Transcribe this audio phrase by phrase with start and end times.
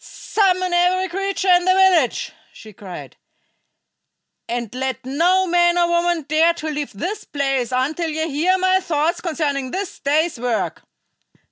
[0.03, 3.17] "Summon every creature in the village," she cried,
[4.49, 8.79] "and let no man or woman dare to leave this place until ye hear my
[8.79, 10.81] thoughts concerning this day's work!"